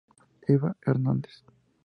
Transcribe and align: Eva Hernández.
Eva 0.53 0.75
Hernández. 0.81 1.45